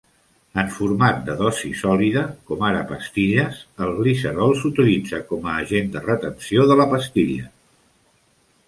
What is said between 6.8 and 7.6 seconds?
la pastilla.